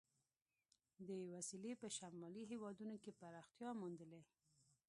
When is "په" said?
1.81-1.87